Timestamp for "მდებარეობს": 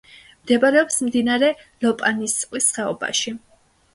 0.45-0.95